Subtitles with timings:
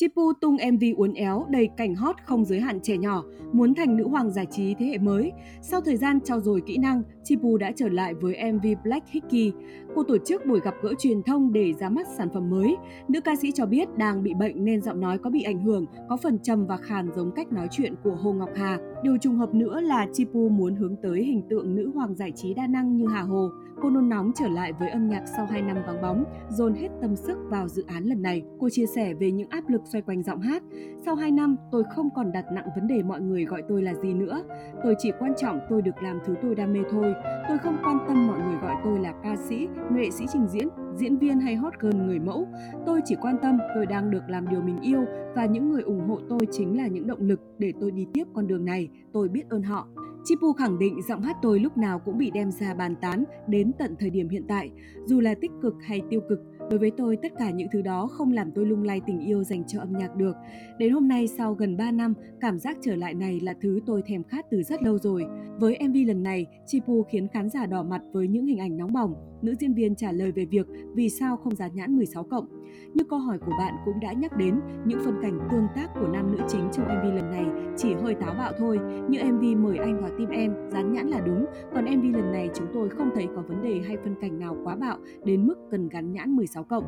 [0.00, 3.96] Chipu tung MV uốn éo đầy cảnh hot không giới hạn trẻ nhỏ, muốn thành
[3.96, 5.32] nữ hoàng giải trí thế hệ mới.
[5.62, 9.52] Sau thời gian trau dồi kỹ năng, Chipu đã trở lại với MV Black Hickey.
[9.96, 12.76] Cô tổ chức buổi gặp gỡ truyền thông để ra mắt sản phẩm mới.
[13.08, 15.86] Nữ ca sĩ cho biết đang bị bệnh nên giọng nói có bị ảnh hưởng,
[16.08, 18.78] có phần trầm và khàn giống cách nói chuyện của Hồ Ngọc Hà.
[19.02, 22.54] Điều trùng hợp nữa là Chipu muốn hướng tới hình tượng nữ hoàng giải trí
[22.54, 23.50] đa năng như Hà Hồ.
[23.82, 26.88] Cô nôn nóng trở lại với âm nhạc sau 2 năm vắng bóng, dồn hết
[27.00, 28.42] tâm sức vào dự án lần này.
[28.58, 30.62] Cô chia sẻ về những áp lực xoay quanh giọng hát.
[31.04, 33.94] Sau 2 năm, tôi không còn đặt nặng vấn đề mọi người gọi tôi là
[33.94, 34.44] gì nữa.
[34.84, 37.14] Tôi chỉ quan trọng tôi được làm thứ tôi đam mê thôi.
[37.48, 40.68] Tôi không quan tâm mọi người gọi tôi là ca sĩ, nghệ sĩ trình diễn,
[40.94, 42.48] diễn viên hay hot girl người mẫu.
[42.86, 45.04] Tôi chỉ quan tâm tôi đang được làm điều mình yêu
[45.34, 48.24] và những người ủng hộ tôi chính là những động lực để tôi đi tiếp
[48.34, 48.88] con đường này.
[49.12, 49.88] Tôi biết ơn họ.
[50.24, 53.72] Chipu khẳng định giọng hát tôi lúc nào cũng bị đem ra bàn tán đến
[53.78, 54.70] tận thời điểm hiện tại,
[55.04, 56.38] dù là tích cực hay tiêu cực.
[56.70, 59.44] Đối với tôi, tất cả những thứ đó không làm tôi lung lay tình yêu
[59.44, 60.36] dành cho âm nhạc được.
[60.78, 64.02] Đến hôm nay, sau gần 3 năm, cảm giác trở lại này là thứ tôi
[64.06, 65.24] thèm khát từ rất lâu rồi.
[65.58, 68.92] Với MV lần này, Chipu khiến khán giả đỏ mặt với những hình ảnh nóng
[68.92, 69.14] bỏng.
[69.42, 72.46] Nữ diễn viên trả lời về việc vì sao không dán nhãn 16 cộng.
[72.94, 76.08] Như câu hỏi của bạn cũng đã nhắc đến, những phân cảnh tương tác của
[76.12, 78.78] nam nữ chính trong MV lần này chỉ hơi táo bạo thôi.
[79.08, 82.50] Như MV mời anh vào tim em, dán nhãn là đúng, còn MV lần này
[82.54, 85.54] chúng tôi không thấy có vấn đề hay phân cảnh nào quá bạo đến mức
[85.70, 86.86] cần gắn nhãn 16 cộng.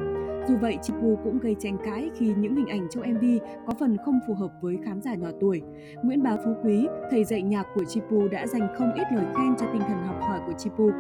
[0.48, 3.24] Dù vậy, Chipu cũng gây tranh cãi khi những hình ảnh trong MV
[3.66, 5.62] có phần không phù hợp với khán giả nhỏ tuổi.
[6.02, 9.56] Nguyễn Bá Phú Quý, thầy dạy nhạc của Chipu đã dành không ít lời khen
[9.58, 10.90] cho tinh thần học hỏi của Chipu.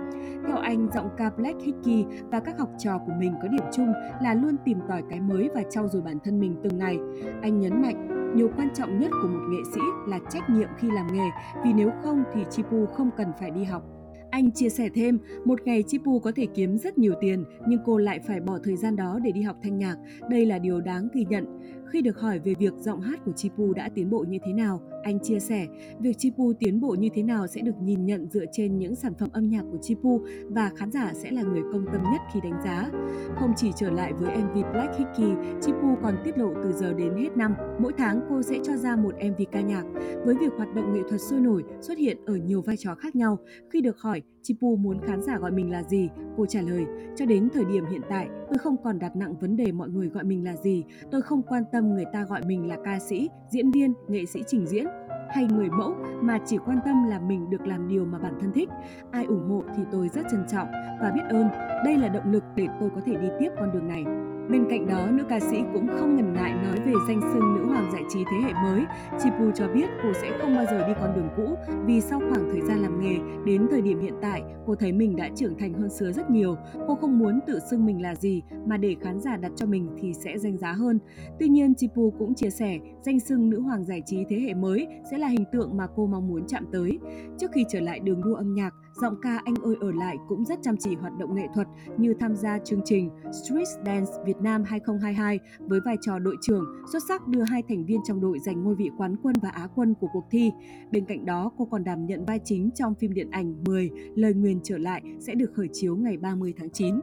[0.46, 3.92] Theo anh, giọng ca Black Hickey và các học trò của mình có điểm chung
[4.22, 6.98] là luôn tìm tòi cái mới và trau dồi bản thân mình từng ngày.
[7.42, 10.88] Anh nhấn mạnh, điều quan trọng nhất của một nghệ sĩ là trách nhiệm khi
[10.90, 11.28] làm nghề,
[11.64, 13.82] vì nếu không thì Chipu không cần phải đi học.
[14.30, 17.98] Anh chia sẻ thêm, một ngày Chipu có thể kiếm rất nhiều tiền, nhưng cô
[17.98, 19.96] lại phải bỏ thời gian đó để đi học thanh nhạc.
[20.30, 21.44] Đây là điều đáng ghi nhận.
[21.92, 24.80] Khi được hỏi về việc giọng hát của Chipu đã tiến bộ như thế nào,
[25.02, 25.66] anh chia sẻ,
[26.00, 29.12] việc Chipu tiến bộ như thế nào sẽ được nhìn nhận dựa trên những sản
[29.18, 32.40] phẩm âm nhạc của Chipu và khán giả sẽ là người công tâm nhất khi
[32.42, 32.90] đánh giá.
[33.34, 37.14] Không chỉ trở lại với MV Black Hickey, Chipu còn tiết lộ từ giờ đến
[37.16, 39.84] hết năm, mỗi tháng cô sẽ cho ra một MV ca nhạc.
[40.24, 43.16] Với việc hoạt động nghệ thuật sôi nổi, xuất hiện ở nhiều vai trò khác
[43.16, 43.38] nhau,
[43.70, 47.26] khi được hỏi Chipu muốn khán giả gọi mình là gì, cô trả lời, cho
[47.26, 50.24] đến thời điểm hiện tại, tôi không còn đặt nặng vấn đề mọi người gọi
[50.24, 53.30] mình là gì, tôi không quan tâm tâm người ta gọi mình là ca sĩ,
[53.48, 54.86] diễn viên, nghệ sĩ trình diễn
[55.30, 58.52] hay người mẫu mà chỉ quan tâm là mình được làm điều mà bản thân
[58.52, 58.68] thích.
[59.10, 60.68] Ai ủng hộ thì tôi rất trân trọng
[61.00, 61.48] và biết ơn.
[61.84, 64.04] Đây là động lực để tôi có thể đi tiếp con đường này.
[64.50, 67.66] Bên cạnh đó, nữ ca sĩ cũng không ngần ngại nói về danh xưng nữ
[67.66, 68.84] hoàng giải trí thế hệ mới.
[69.22, 71.54] Chipu cho biết cô sẽ không bao giờ đi con đường cũ
[71.86, 75.16] vì sau khoảng thời gian làm nghề, đến thời điểm hiện tại, cô thấy mình
[75.16, 76.56] đã trưởng thành hơn xưa rất nhiều.
[76.88, 79.88] Cô không muốn tự xưng mình là gì mà để khán giả đặt cho mình
[80.00, 80.98] thì sẽ danh giá hơn.
[81.38, 84.86] Tuy nhiên, Chipu cũng chia sẻ danh xưng nữ hoàng giải trí thế hệ mới
[85.10, 86.98] sẽ là hình tượng mà cô mong muốn chạm tới.
[87.38, 90.44] Trước khi trở lại đường đua âm nhạc, giọng ca Anh ơi ở lại cũng
[90.44, 91.66] rất chăm chỉ hoạt động nghệ thuật
[91.96, 93.10] như tham gia chương trình
[93.44, 94.37] Street Dance Việt.
[94.38, 98.20] Việt Nam 2022 với vai trò đội trưởng, xuất sắc đưa hai thành viên trong
[98.20, 100.50] đội giành ngôi vị quán quân và á quân của cuộc thi.
[100.90, 104.34] Bên cạnh đó, cô còn đảm nhận vai chính trong phim điện ảnh 10 Lời
[104.34, 107.00] nguyền trở lại sẽ được khởi chiếu ngày 30 tháng 9.